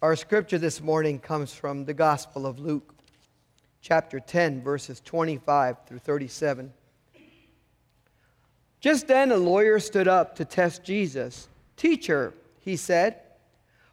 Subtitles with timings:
[0.00, 2.94] Our scripture this morning comes from the Gospel of Luke,
[3.80, 6.72] chapter 10, verses 25 through 37.
[8.80, 11.48] Just then a lawyer stood up to test Jesus.
[11.76, 13.20] Teacher, he said,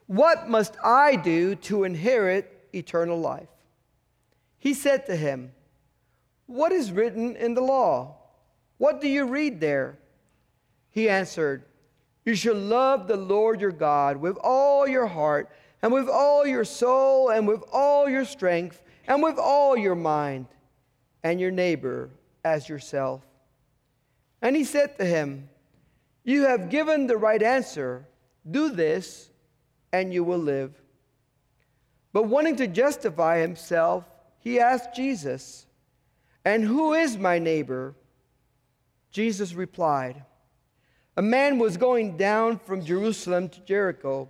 [0.07, 3.49] what must I do to inherit eternal life?
[4.59, 5.53] He said to him,
[6.45, 8.17] What is written in the law?
[8.77, 9.97] What do you read there?
[10.91, 11.63] He answered,
[12.23, 15.49] You shall love the Lord your God with all your heart
[15.82, 20.47] and with all your soul, and with all your strength, and with all your mind,
[21.24, 22.10] and your neighbor
[22.43, 23.21] as yourself.
[24.42, 25.50] And he said to him,
[26.24, 28.07] You have given the right answer.
[28.50, 29.30] Do this,
[29.92, 30.74] and you will live.
[32.14, 34.05] But wanting to justify himself,
[34.39, 35.66] he asked Jesus,
[36.45, 37.95] And who is my neighbor?
[39.11, 40.23] Jesus replied,
[41.17, 44.30] A man was going down from Jerusalem to Jericho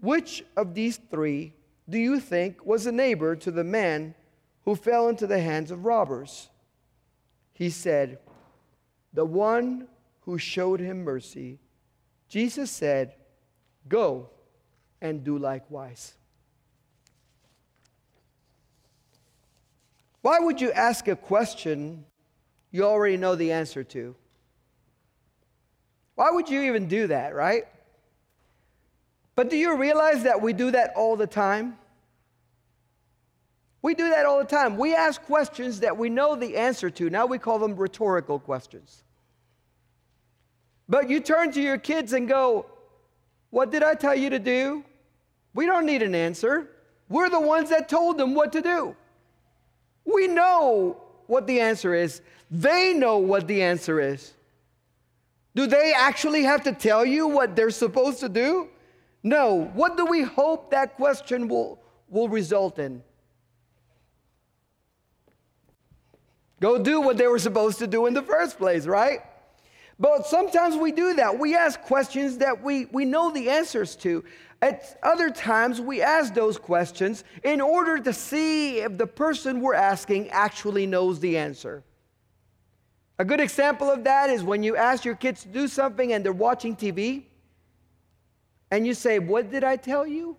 [0.00, 1.54] Which of these three
[1.88, 4.14] do you think was a neighbor to the man
[4.64, 6.48] who fell into the hands of robbers?
[7.52, 8.18] He said,
[9.12, 9.88] The one
[10.20, 11.58] who showed him mercy.
[12.28, 13.14] Jesus said,
[13.88, 14.28] Go
[15.00, 16.14] and do likewise.
[20.20, 22.04] Why would you ask a question
[22.70, 24.14] you already know the answer to?
[26.16, 27.64] Why would you even do that, right?
[29.38, 31.78] But do you realize that we do that all the time?
[33.82, 34.76] We do that all the time.
[34.76, 37.08] We ask questions that we know the answer to.
[37.08, 39.04] Now we call them rhetorical questions.
[40.88, 42.66] But you turn to your kids and go,
[43.50, 44.82] What did I tell you to do?
[45.54, 46.68] We don't need an answer.
[47.08, 48.96] We're the ones that told them what to do.
[50.04, 54.32] We know what the answer is, they know what the answer is.
[55.54, 58.70] Do they actually have to tell you what they're supposed to do?
[59.22, 59.70] No.
[59.74, 63.02] What do we hope that question will, will result in?
[66.60, 69.20] Go do what they were supposed to do in the first place, right?
[70.00, 71.38] But sometimes we do that.
[71.38, 74.24] We ask questions that we, we know the answers to.
[74.60, 79.74] At other times, we ask those questions in order to see if the person we're
[79.74, 81.84] asking actually knows the answer.
[83.20, 86.24] A good example of that is when you ask your kids to do something and
[86.24, 87.24] they're watching TV
[88.70, 90.36] and you say, What did I tell you?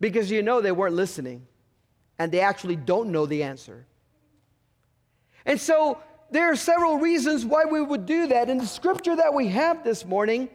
[0.00, 1.46] Because you know they weren't listening
[2.18, 3.86] and they actually don't know the answer.
[5.44, 5.98] And so
[6.30, 8.50] there are several reasons why we would do that.
[8.50, 10.48] In the scripture that we have this morning,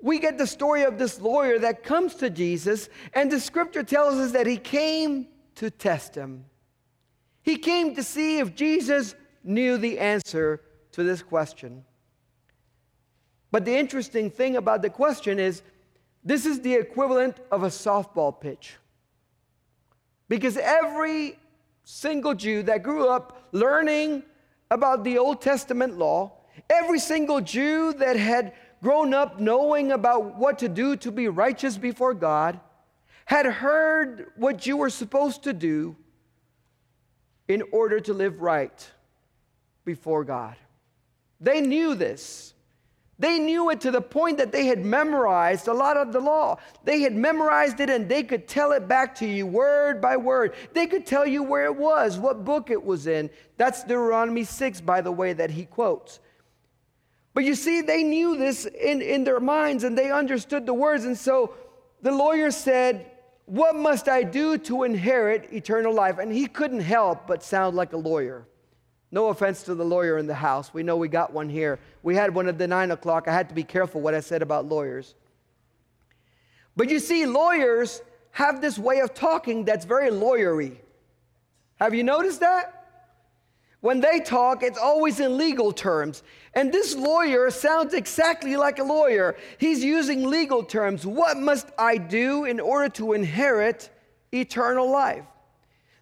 [0.00, 4.14] we get the story of this lawyer that comes to Jesus, and the scripture tells
[4.16, 6.44] us that he came to test him.
[7.42, 10.60] He came to see if Jesus knew the answer
[10.92, 11.84] to this question.
[13.50, 15.62] But the interesting thing about the question is
[16.24, 18.76] this is the equivalent of a softball pitch.
[20.28, 21.38] Because every
[21.84, 24.22] single Jew that grew up learning
[24.70, 26.32] about the Old Testament law,
[26.70, 31.76] every single Jew that had grown up knowing about what to do to be righteous
[31.76, 32.58] before God,
[33.24, 35.96] had heard what you were supposed to do
[37.48, 38.90] in order to live right
[39.84, 40.56] before God.
[41.40, 42.51] They knew this.
[43.22, 46.56] They knew it to the point that they had memorized a lot of the law.
[46.82, 50.54] They had memorized it and they could tell it back to you word by word.
[50.72, 53.30] They could tell you where it was, what book it was in.
[53.58, 56.18] That's Deuteronomy 6, by the way, that he quotes.
[57.32, 61.04] But you see, they knew this in, in their minds and they understood the words.
[61.04, 61.54] And so
[62.00, 63.08] the lawyer said,
[63.44, 66.18] What must I do to inherit eternal life?
[66.18, 68.48] And he couldn't help but sound like a lawyer.
[69.12, 70.72] No offense to the lawyer in the house.
[70.72, 71.78] We know we got one here.
[72.02, 73.28] We had one at the nine o'clock.
[73.28, 75.14] I had to be careful what I said about lawyers.
[76.74, 78.00] But you see, lawyers
[78.30, 80.78] have this way of talking that's very lawyery.
[81.76, 82.78] Have you noticed that?
[83.80, 86.22] When they talk, it's always in legal terms.
[86.54, 89.36] And this lawyer sounds exactly like a lawyer.
[89.58, 91.04] He's using legal terms.
[91.04, 93.90] What must I do in order to inherit
[94.32, 95.24] eternal life?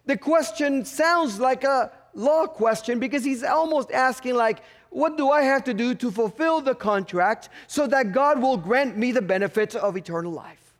[0.05, 4.61] The question sounds like a law question because he's almost asking like
[4.91, 8.97] what do I have to do to fulfill the contract so that God will grant
[8.97, 10.73] me the benefits of eternal life?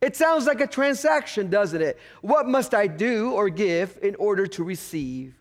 [0.00, 2.00] It sounds like a transaction, doesn't it?
[2.20, 5.34] What must I do or give in order to receive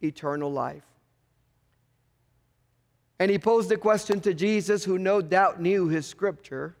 [0.00, 0.84] eternal life?
[3.18, 6.76] And he posed the question to Jesus, who no doubt knew his scripture.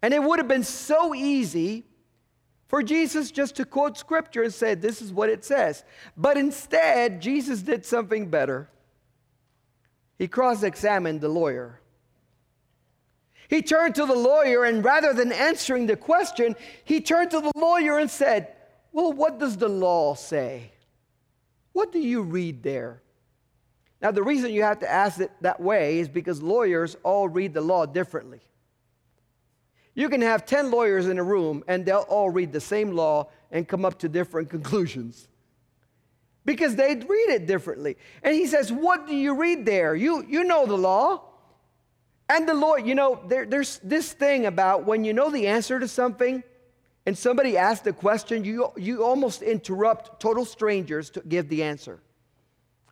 [0.00, 1.84] And it would have been so easy
[2.68, 5.84] for Jesus just to quote scripture and say, This is what it says.
[6.16, 8.68] But instead, Jesus did something better.
[10.18, 11.80] He cross examined the lawyer.
[13.48, 16.54] He turned to the lawyer, and rather than answering the question,
[16.84, 18.54] he turned to the lawyer and said,
[18.92, 20.72] Well, what does the law say?
[21.72, 23.02] What do you read there?
[24.02, 27.54] Now, the reason you have to ask it that way is because lawyers all read
[27.54, 28.40] the law differently.
[29.98, 33.30] You can have 10 lawyers in a room, and they'll all read the same law
[33.50, 35.26] and come up to different conclusions
[36.44, 37.96] because they read it differently.
[38.22, 39.96] And he says, What do you read there?
[39.96, 41.22] You, you know the law.
[42.28, 45.80] And the Lord, you know, there, there's this thing about when you know the answer
[45.80, 46.44] to something
[47.04, 51.98] and somebody asks a question, you, you almost interrupt total strangers to give the answer.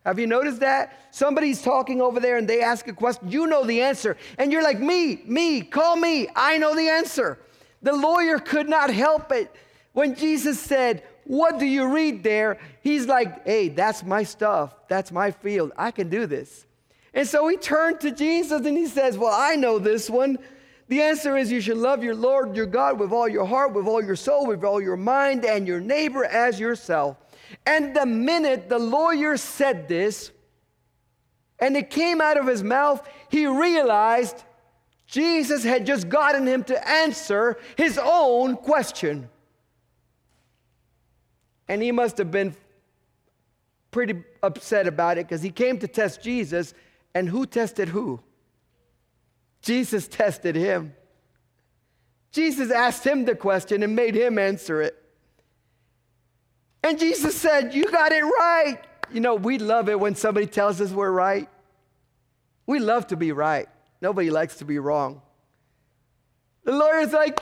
[0.05, 1.07] Have you noticed that?
[1.11, 4.15] Somebody's talking over there and they ask a question, you know the answer.
[4.37, 7.39] And you're like, me, me, call me, I know the answer.
[7.81, 9.53] The lawyer could not help it.
[9.93, 12.59] When Jesus said, What do you read there?
[12.81, 14.75] He's like, Hey, that's my stuff.
[14.87, 15.71] That's my field.
[15.75, 16.65] I can do this.
[17.13, 20.37] And so he turned to Jesus and he says, Well, I know this one.
[20.87, 23.87] The answer is you should love your Lord your God with all your heart, with
[23.87, 27.17] all your soul, with all your mind, and your neighbor as yourself.
[27.65, 30.31] And the minute the lawyer said this,
[31.59, 34.43] and it came out of his mouth, he realized
[35.07, 39.29] Jesus had just gotten him to answer his own question.
[41.67, 42.55] And he must have been
[43.91, 46.73] pretty upset about it because he came to test Jesus
[47.15, 48.19] and who tested who?
[49.61, 50.93] Jesus tested him.
[52.31, 55.01] Jesus asked him the question and made him answer it.
[56.83, 58.79] And Jesus said, You got it right.
[59.11, 61.49] You know, we love it when somebody tells us we're right.
[62.65, 63.67] We love to be right.
[64.01, 65.21] Nobody likes to be wrong.
[66.63, 67.39] The lawyer's like,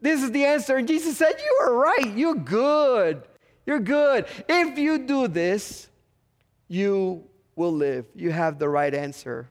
[0.00, 0.76] This is the answer.
[0.76, 2.16] And Jesus said, You are right.
[2.16, 3.22] You're good.
[3.64, 4.26] You're good.
[4.48, 5.88] If you do this,
[6.68, 7.24] you
[7.54, 8.06] will live.
[8.14, 9.48] You have the right answer.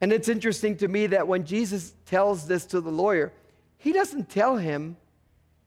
[0.00, 3.32] And it's interesting to me that when Jesus tells this to the lawyer,
[3.76, 4.96] he doesn't tell him,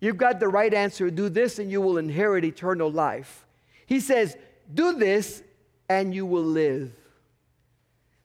[0.04, 3.48] You've got the right answer, do this and you will inherit eternal life.
[3.86, 4.36] He says,
[4.74, 5.42] Do this
[5.88, 6.92] and you will live.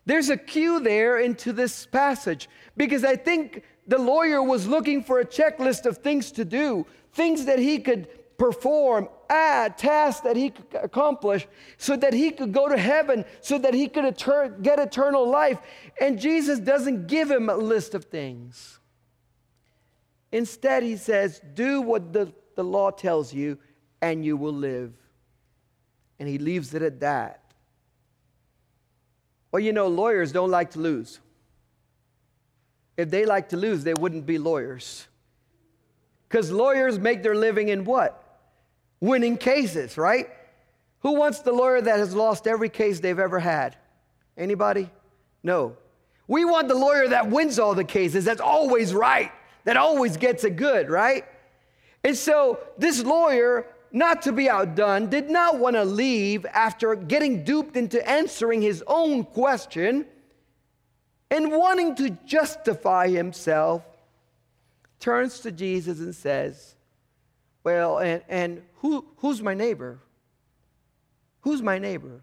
[0.04, 5.20] There's a cue there into this passage because I think the lawyer was looking for
[5.20, 8.08] a checklist of things to do, things that he could
[8.38, 11.46] perform a tasks that he could accomplish
[11.76, 14.16] so that he could go to heaven, so that he could
[14.62, 15.60] get eternal life.
[16.00, 18.77] And Jesus doesn't give him a list of things.
[20.32, 23.58] Instead, he says, Do what the, the law tells you,
[24.00, 24.92] and you will live.
[26.18, 27.42] And he leaves it at that.
[29.50, 31.20] Well, you know, lawyers don't like to lose.
[32.96, 35.06] If they like to lose, they wouldn't be lawyers.
[36.28, 38.24] Because lawyers make their living in what?
[39.00, 40.28] winning cases, right?
[41.00, 43.76] Who wants the lawyer that has lost every case they've ever had?
[44.36, 44.90] Anybody?
[45.42, 45.76] No.
[46.26, 49.32] We want the lawyer that wins all the cases, that's always right,
[49.64, 51.24] that always gets it good, right?
[52.04, 57.44] And so this lawyer, not to be outdone, did not want to leave after getting
[57.44, 60.06] duped into answering his own question
[61.30, 63.82] and wanting to justify himself,
[65.00, 66.74] turns to Jesus and says,
[67.64, 69.98] Well, and, and who, who's my neighbor?
[71.42, 72.20] Who's my neighbor?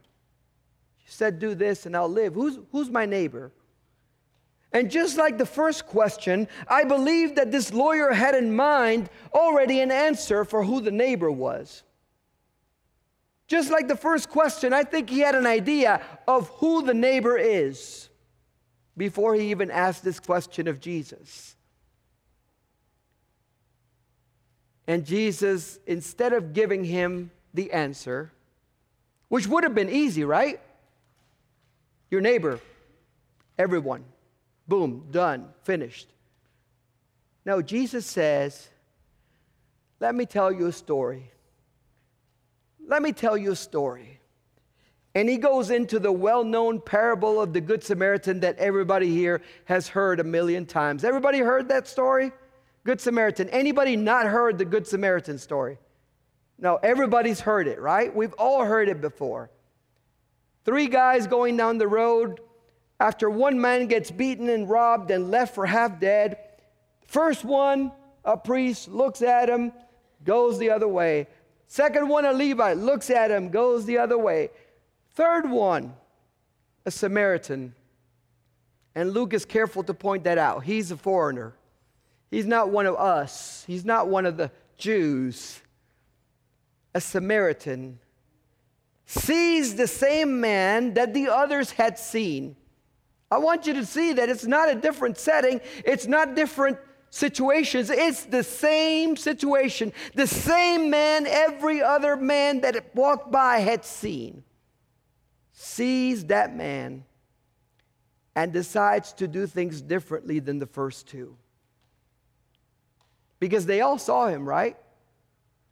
[0.98, 2.34] He said, Do this and I'll live.
[2.34, 3.51] Who's, who's my neighbor?
[4.75, 9.79] And just like the first question, I believe that this lawyer had in mind already
[9.79, 11.84] an answer for who the neighbor was.
[13.48, 17.38] Just like the first question, I think he had an idea of who the neighbor
[17.38, 18.10] is
[18.98, 21.55] before he even asked this question of Jesus.
[24.88, 28.29] And Jesus, instead of giving him the answer,
[29.29, 30.60] which would have been easy, right?
[32.12, 32.60] Your neighbor,
[33.58, 34.03] everyone,
[34.67, 36.07] boom, done, finished.
[37.45, 38.69] No, Jesus says,
[40.00, 41.31] Let me tell you a story.
[42.88, 44.19] Let me tell you a story.
[45.15, 49.41] And he goes into the well known parable of the Good Samaritan that everybody here
[49.63, 51.03] has heard a million times.
[51.03, 52.31] Everybody heard that story?
[52.84, 53.50] Good Samaritan.
[53.50, 55.77] Anybody not heard the Good Samaritan story?
[56.60, 58.13] No, everybody's heard it, right?
[58.13, 59.50] We've all heard it before.
[60.65, 62.39] Three guys going down the road
[63.00, 66.38] after one man gets beaten and robbed and left for half dead.
[67.06, 67.92] First one,
[68.24, 69.72] a priest, looks at him,
[70.24, 71.28] goes the other way.
[71.68, 74.50] Second one, a Levite, looks at him, goes the other way.
[75.14, 75.94] Third one,
[76.86, 77.74] a Samaritan.
[78.94, 80.64] And Luke is careful to point that out.
[80.64, 81.54] He's a foreigner.
[82.32, 83.64] He's not one of us.
[83.68, 85.62] He's not one of the Jews.
[86.94, 88.00] A Samaritan
[89.06, 92.56] sees the same man that the others had seen.
[93.36, 96.77] I want you to see that it's not a different setting, it's not different
[97.10, 97.89] situations.
[97.89, 104.46] It's the same situation, the same man every other man that walked by had seen.
[105.51, 107.04] Sees that man
[108.38, 111.36] and decides to do things differently than the first two.
[113.42, 114.77] Because they all saw him, right?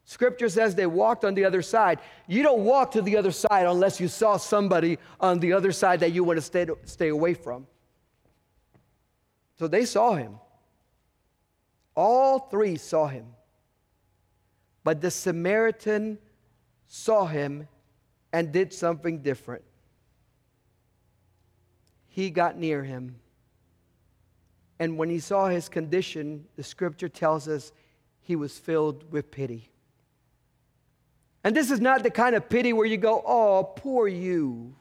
[0.06, 2.00] Scripture says they walked on the other side.
[2.28, 6.02] You don't walk to the other side unless you saw somebody on the other side
[6.02, 7.68] that you want to stay, stay away from.
[9.58, 10.40] So they saw him.
[11.96, 13.28] All three saw him.
[14.84, 16.18] But the Samaritan
[16.88, 17.68] saw him
[18.34, 19.64] and did something different.
[22.10, 23.16] He got near him.
[24.80, 27.72] And when he saw his condition, the scripture tells us
[28.22, 29.70] he was filled with pity.
[31.44, 34.76] And this is not the kind of pity where you go, oh, poor you.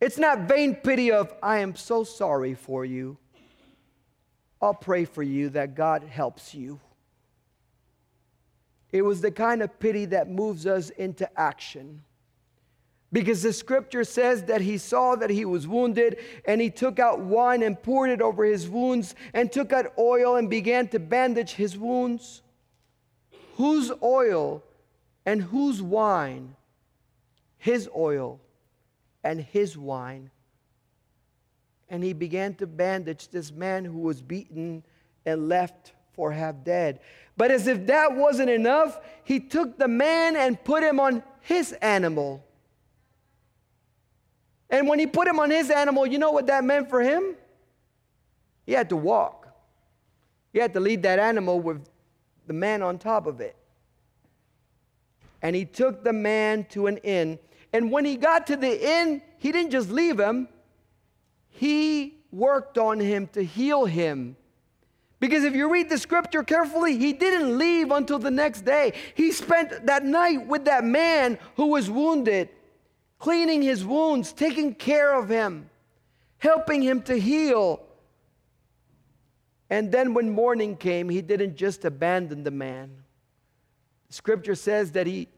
[0.00, 3.18] It's not vain pity of, I am so sorry for you.
[4.60, 6.80] I'll pray for you that God helps you.
[8.92, 12.02] It was the kind of pity that moves us into action.
[13.12, 17.20] Because the scripture says that he saw that he was wounded, and he took out
[17.20, 21.52] wine and poured it over his wounds, and took out oil and began to bandage
[21.52, 22.42] his wounds
[23.56, 24.62] whose oil
[25.26, 26.56] and whose wine?
[27.58, 28.40] His oil
[29.22, 30.30] and his wine.
[31.88, 34.82] And he began to bandage this man who was beaten
[35.24, 37.00] and left for half dead.
[37.36, 41.72] But as if that wasn't enough, he took the man and put him on his
[41.72, 42.44] animal.
[44.70, 47.36] And when he put him on his animal, you know what that meant for him?
[48.66, 49.48] He had to walk.
[50.52, 51.84] He had to lead that animal with
[52.46, 53.56] the man on top of it.
[55.42, 57.38] And he took the man to an inn.
[57.72, 60.48] And when he got to the inn, he didn't just leave him,
[61.50, 64.36] he worked on him to heal him.
[65.20, 68.92] Because if you read the scripture carefully, he didn't leave until the next day.
[69.14, 72.50] He spent that night with that man who was wounded,
[73.18, 75.70] cleaning his wounds, taking care of him,
[76.38, 77.80] helping him to heal.
[79.70, 82.90] And then when morning came, he didn't just abandon the man.
[84.10, 85.28] Scripture says that he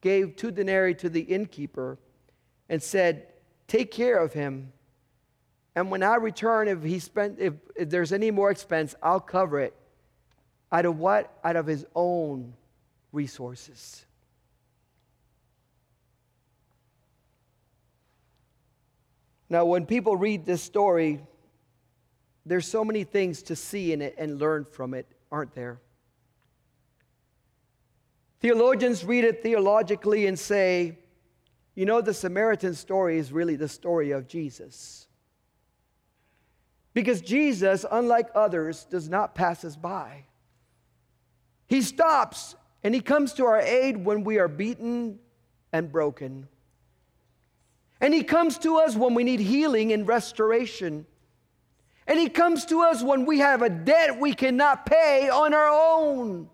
[0.00, 1.98] gave two denarii to the innkeeper
[2.68, 3.26] and said,
[3.68, 4.72] Take care of him.
[5.74, 9.60] And when I return, if he spent if, if there's any more expense, I'll cover
[9.60, 9.74] it.
[10.72, 11.38] Out of what?
[11.44, 12.54] Out of his own
[13.12, 14.04] resources.
[19.48, 21.20] Now, when people read this story,
[22.46, 25.80] there's so many things to see in it and learn from it, aren't there?
[28.40, 30.98] Theologians read it theologically and say,
[31.74, 35.08] you know, the Samaritan story is really the story of Jesus.
[36.94, 40.24] Because Jesus, unlike others, does not pass us by.
[41.66, 45.18] He stops and he comes to our aid when we are beaten
[45.72, 46.48] and broken.
[48.00, 51.06] And he comes to us when we need healing and restoration.
[52.06, 55.68] And he comes to us when we have a debt we cannot pay on our
[55.68, 56.48] own,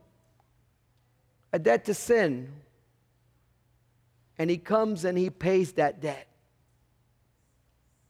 [1.52, 2.50] a debt to sin.
[4.38, 6.26] And he comes and he pays that debt.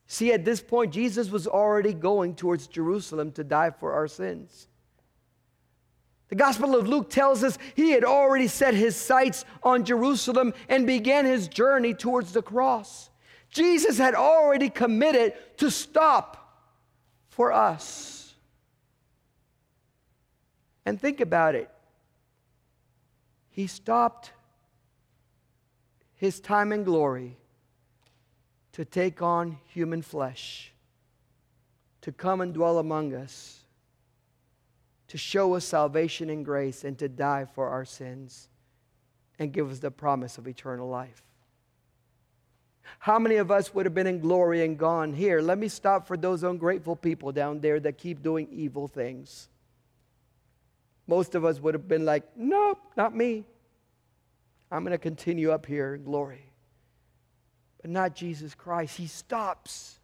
[0.07, 4.69] See, at this point, Jesus was already going towards Jerusalem to die for our sins.
[6.29, 10.87] The Gospel of Luke tells us he had already set his sights on Jerusalem and
[10.87, 13.11] began his journey towards the cross.
[13.51, 16.42] Jesus had already committed to stop
[17.33, 18.35] for us.
[20.85, 21.71] And think about it.
[23.49, 24.33] He stopped
[26.15, 27.39] his time and glory
[28.73, 30.73] to take on human flesh,
[32.03, 33.61] to come and dwell among us,
[35.09, 38.49] to show us salvation and grace and to die for our sins
[39.39, 41.23] and give us the promise of eternal life.
[42.99, 45.41] How many of us would have been in glory and gone here?
[45.41, 49.49] Let me stop for those ungrateful people down there that keep doing evil things.
[51.07, 53.45] Most of us would have been like, nope, not me.
[54.71, 56.47] I'm going to continue up here in glory.
[57.81, 58.97] But not Jesus Christ.
[58.97, 59.99] He stops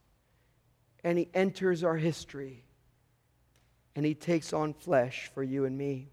[1.04, 2.64] and he enters our history
[3.94, 6.08] and he takes on flesh for you and me.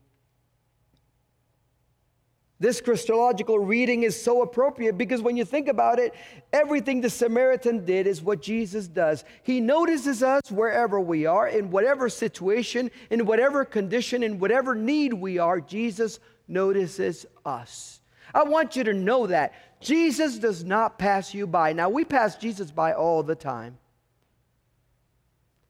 [2.57, 6.13] This Christological reading is so appropriate because when you think about it,
[6.53, 9.25] everything the Samaritan did is what Jesus does.
[9.43, 15.13] He notices us wherever we are, in whatever situation, in whatever condition, in whatever need
[15.13, 18.00] we are, Jesus notices us.
[18.33, 19.53] I want you to know that.
[19.81, 21.74] Jesus does not pass you by.
[21.74, 23.77] Now, we pass Jesus by all the time.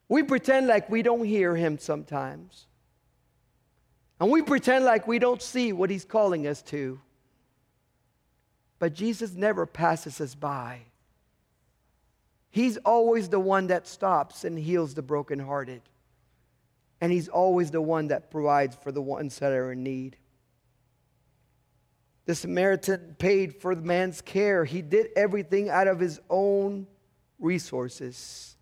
[0.07, 2.67] We pretend like we don't hear him sometimes.
[4.19, 6.99] And we pretend like we don't see what he's calling us to.
[8.79, 10.81] But Jesus never passes us by.
[12.49, 15.81] He's always the one that stops and heals the brokenhearted.
[17.01, 20.15] And he's always the one that provides for the ones that are in need.
[22.25, 24.65] The Samaritan paid for the man's care.
[24.65, 26.87] He did everything out of his own
[27.39, 28.55] resources.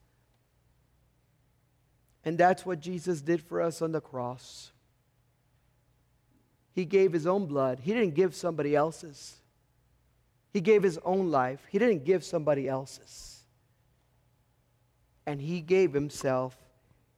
[2.25, 4.72] And that's what Jesus did for us on the cross.
[6.74, 7.80] He gave his own blood.
[7.80, 9.38] He didn't give somebody else's.
[10.51, 11.65] He gave his own life.
[11.70, 13.44] He didn't give somebody else's.
[15.25, 16.58] And he gave himself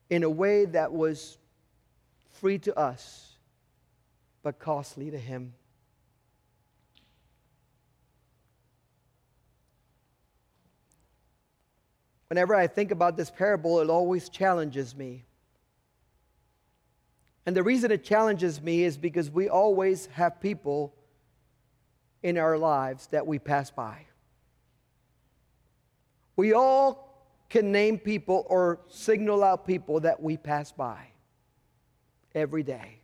[0.10, 1.38] in a way that was
[2.34, 3.36] free to us,
[4.44, 5.54] but costly to him.
[12.28, 15.24] Whenever I think about this parable, it always challenges me.
[17.46, 20.96] And the reason it challenges me is because we always have people
[22.24, 24.08] in our lives that we pass by.
[26.36, 27.06] We all
[27.50, 31.08] can name people or signal out people that we pass by
[32.34, 33.00] every day.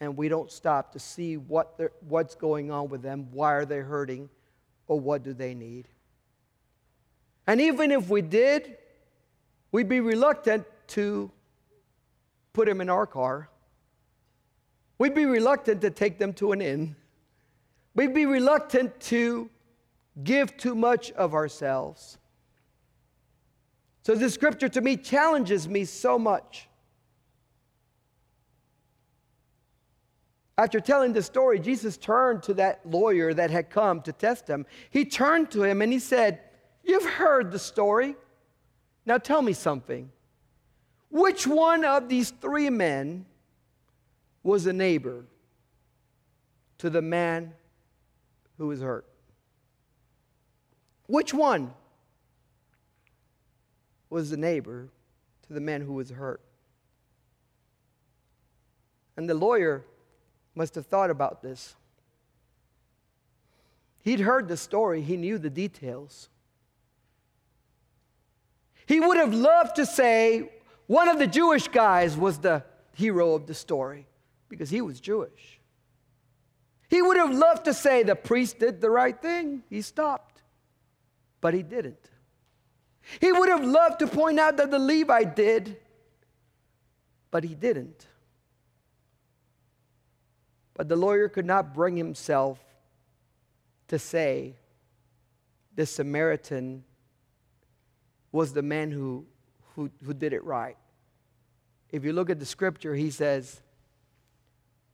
[0.00, 3.78] And we don't stop to see what what's going on with them, why are they
[3.78, 4.28] hurting,
[4.86, 5.88] or what do they need.
[7.46, 8.76] And even if we did,
[9.72, 11.30] we'd be reluctant to
[12.58, 13.48] put them in our car.
[14.98, 16.96] We'd be reluctant to take them to an inn.
[17.94, 19.48] We'd be reluctant to
[20.24, 22.18] give too much of ourselves.
[24.02, 26.66] So, this scripture to me challenges me so much.
[30.56, 34.66] After telling the story, Jesus turned to that lawyer that had come to test him.
[34.90, 36.40] He turned to him and he said,
[36.82, 38.16] You've heard the story.
[39.06, 40.10] Now tell me something.
[41.10, 43.24] Which one of these three men
[44.42, 45.24] was a neighbor
[46.78, 47.54] to the man
[48.58, 49.06] who was hurt?
[51.06, 51.72] Which one
[54.10, 54.88] was the neighbor
[55.46, 56.42] to the man who was hurt?
[59.16, 59.84] And the lawyer
[60.54, 61.74] must have thought about this.
[64.02, 66.28] He'd heard the story, he knew the details.
[68.86, 70.50] He would have loved to say,
[70.88, 74.06] one of the Jewish guys was the hero of the story
[74.48, 75.60] because he was Jewish.
[76.88, 80.42] He would have loved to say the priest did the right thing, he stopped,
[81.42, 82.10] but he didn't.
[83.20, 85.76] He would have loved to point out that the Levite did,
[87.30, 88.06] but he didn't.
[90.72, 92.58] But the lawyer could not bring himself
[93.88, 94.54] to say
[95.74, 96.84] the Samaritan
[98.32, 99.26] was the man who
[99.78, 100.76] who, who did it right.
[101.92, 103.60] If you look at the scripture, he says,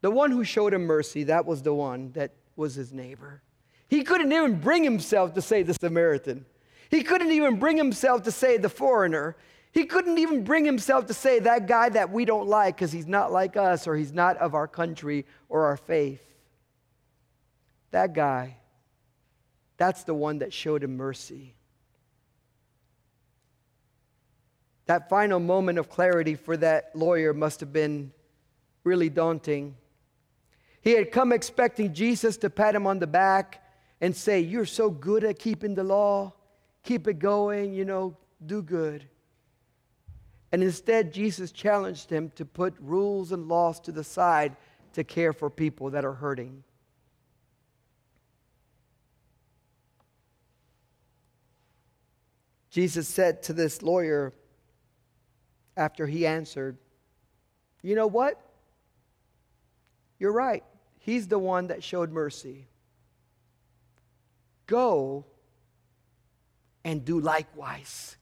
[0.03, 3.42] the one who showed him mercy, that was the one that was his neighbor.
[3.88, 6.44] He couldn't even bring himself to say the Samaritan.
[6.90, 9.37] He couldn't even bring himself to say the foreigner.
[9.73, 13.07] He couldn't even bring himself to say that guy that we don't like because he's
[13.07, 16.23] not like us or he's not of our country or our faith.
[17.90, 18.59] That guy,
[19.79, 21.54] that's the one that showed him mercy.
[24.87, 28.12] That final moment of clarity for that lawyer must have been
[28.85, 29.77] really daunting.
[30.83, 33.62] He had come expecting Jesus to pat him on the back
[34.01, 36.35] and say, You're so good at keeping the law,
[36.83, 39.09] keep it going, you know, do good.
[40.53, 44.55] And instead, Jesus challenged him to put rules and laws to the side
[44.92, 46.62] to care for people that are hurting.
[52.70, 54.33] Jesus said to this lawyer,
[55.77, 56.79] after he answered,
[57.83, 58.41] You know what?
[60.19, 60.65] You're right.
[60.99, 62.67] He's the one that showed mercy.
[64.67, 65.27] Go
[66.85, 68.17] and do likewise.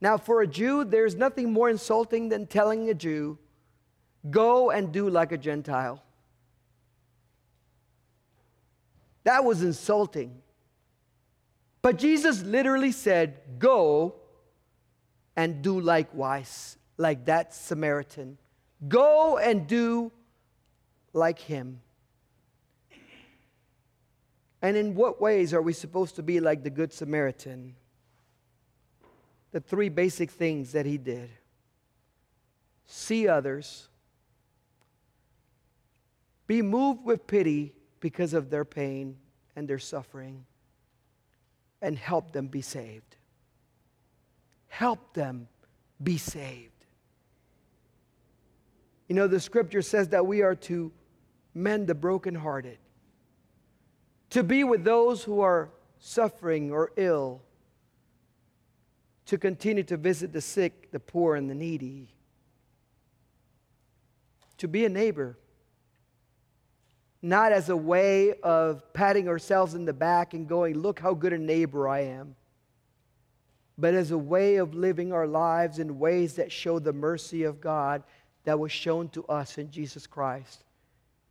[0.00, 3.38] Now, for a Jew, there's nothing more insulting than telling a Jew,
[4.30, 6.02] go and do like a Gentile.
[9.24, 10.40] That was insulting.
[11.82, 14.14] But Jesus literally said, go
[15.38, 18.38] and do likewise, like that Samaritan.
[18.88, 20.10] Go and do
[21.12, 21.80] like him.
[24.60, 27.76] And in what ways are we supposed to be like the Good Samaritan?
[29.52, 31.30] The three basic things that he did
[32.84, 33.86] see others,
[36.48, 39.18] be moved with pity because of their pain
[39.54, 40.46] and their suffering,
[41.80, 43.17] and help them be saved.
[44.78, 45.48] Help them
[46.00, 46.86] be saved.
[49.08, 50.92] You know, the scripture says that we are to
[51.52, 52.78] mend the brokenhearted,
[54.30, 57.42] to be with those who are suffering or ill,
[59.26, 62.14] to continue to visit the sick, the poor, and the needy,
[64.58, 65.36] to be a neighbor.
[67.20, 71.32] Not as a way of patting ourselves in the back and going, look how good
[71.32, 72.36] a neighbor I am,
[73.78, 77.60] but as a way of living our lives in ways that show the mercy of
[77.60, 78.02] God
[78.42, 80.64] that was shown to us in Jesus Christ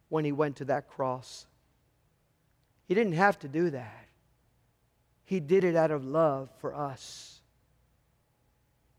[0.08, 1.46] when he went to that cross.
[2.88, 4.06] He didn't have to do that.
[5.26, 7.42] He did it out of love for us.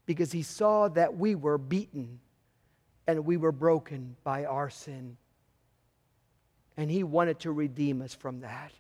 [0.05, 2.21] Because he saw that we were beaten
[3.07, 5.17] and we were broken by our sin.
[6.77, 8.73] And he wanted to redeem us from that.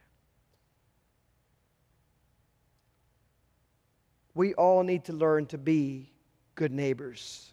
[4.38, 6.12] We all need to learn to be
[6.54, 7.50] good neighbors.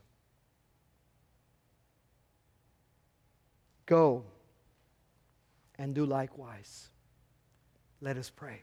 [3.87, 4.23] Go
[5.79, 6.89] and do likewise.
[8.01, 8.61] Let us pray.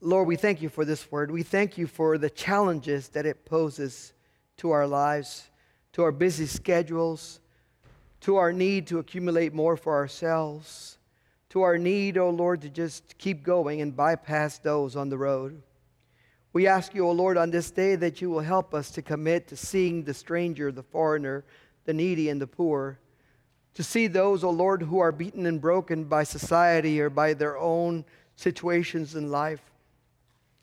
[0.00, 1.30] Lord, we thank you for this word.
[1.30, 4.14] We thank you for the challenges that it poses
[4.56, 5.50] to our lives,
[5.92, 7.40] to our busy schedules,
[8.22, 10.96] to our need to accumulate more for ourselves,
[11.50, 15.18] to our need, O oh Lord, to just keep going and bypass those on the
[15.18, 15.62] road.
[16.52, 19.48] We ask you, O Lord, on this day that you will help us to commit
[19.48, 21.44] to seeing the stranger, the foreigner,
[21.84, 22.98] the needy, and the poor
[23.74, 27.56] to see those, O Lord, who are beaten and broken by society or by their
[27.56, 28.04] own
[28.36, 29.62] situations in life,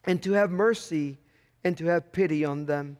[0.04, 1.18] and to have mercy
[1.64, 2.98] and to have pity on them.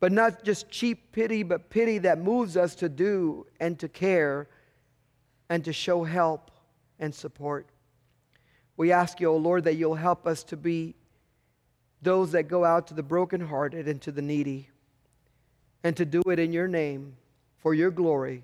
[0.00, 4.48] But not just cheap pity, but pity that moves us to do and to care
[5.48, 6.50] and to show help
[6.98, 7.68] and support.
[8.76, 10.94] We ask you, O Lord, that you'll help us to be
[12.04, 14.68] those that go out to the brokenhearted and to the needy,
[15.82, 17.16] and to do it in your name
[17.58, 18.42] for your glory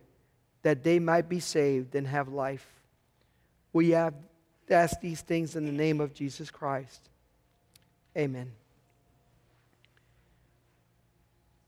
[0.62, 2.66] that they might be saved and have life.
[3.72, 4.14] We have
[4.68, 7.08] asked these things in the name of Jesus Christ.
[8.16, 8.52] Amen.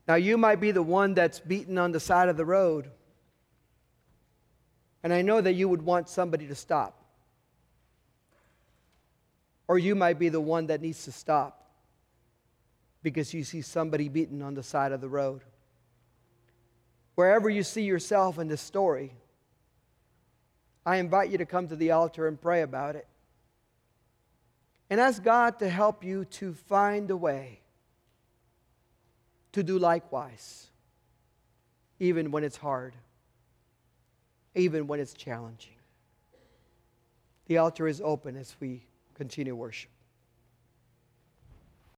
[0.07, 2.89] Now, you might be the one that's beaten on the side of the road.
[5.01, 7.01] And I know that you would want somebody to stop.
[9.67, 11.62] Or you might be the one that needs to stop
[13.03, 15.41] because you see somebody beaten on the side of the road
[17.15, 19.13] wherever you see yourself in this story,
[20.85, 23.07] I invite you to come to the altar and pray about it.
[24.89, 27.61] And ask God to help you to find a way
[29.53, 30.67] to do likewise,
[31.99, 32.93] even when it's hard,
[34.55, 35.73] even when it's challenging.
[37.47, 38.85] The altar is open as we
[39.15, 39.92] continue worship.